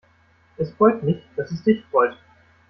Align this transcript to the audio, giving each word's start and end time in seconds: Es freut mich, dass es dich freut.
Es 0.57 0.71
freut 0.73 1.03
mich, 1.03 1.21
dass 1.37 1.51
es 1.51 1.63
dich 1.63 1.85
freut. 1.91 2.17